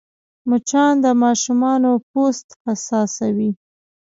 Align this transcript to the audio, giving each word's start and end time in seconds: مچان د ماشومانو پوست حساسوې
مچان 0.49 0.93
د 1.03 1.05
ماشومانو 1.23 1.91
پوست 2.09 2.47
حساسوې 2.65 3.49